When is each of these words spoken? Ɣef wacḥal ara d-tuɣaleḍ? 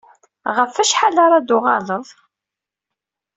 Ɣef 0.57 0.73
wacḥal 0.77 1.17
ara 1.25 1.37
d-tuɣaleḍ? 1.43 2.07